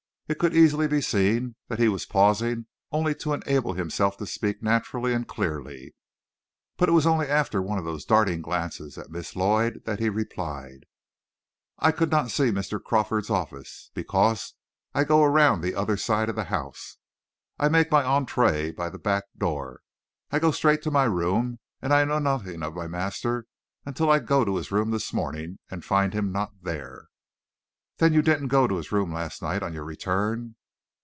[0.27, 4.63] It could easily be seen that he was pausing only to enable himself to speak
[4.63, 5.93] naturally and clearly,
[6.77, 10.07] but it was only after one of those darting glances at Miss Lloyd that he
[10.07, 10.85] replied:
[11.79, 12.81] "I could not see Mr.
[12.81, 14.53] Crawford's office, because
[14.93, 16.95] I go around the other side of the house.
[17.59, 19.81] I make my entree by the back door;
[20.31, 23.47] I go straight to my room, and I know nothing of my master
[23.85, 27.07] until I go to his room this morning and find him not there."
[27.97, 30.55] "Then you didn't go to his room last night on your return?"